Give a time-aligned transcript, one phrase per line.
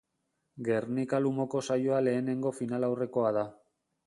[0.69, 3.47] Gernika-Lumoko saioa lehenengo finalaurrekoa da.